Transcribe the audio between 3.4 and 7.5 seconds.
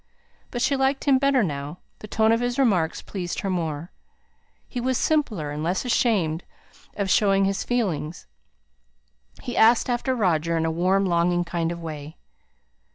her more. He was simpler, and less ashamed of showing